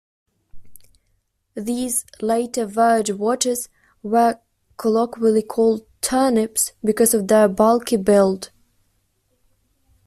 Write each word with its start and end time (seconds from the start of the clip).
These 1.53 2.05
later 2.23 2.65
verge 2.65 3.11
watches 3.11 3.69
were 4.01 4.39
colloquially 4.75 5.43
called 5.43 5.85
'turnips' 6.01 6.71
because 6.83 7.13
of 7.13 7.27
their 7.27 7.47
bulky 7.47 7.97
build. 7.97 8.49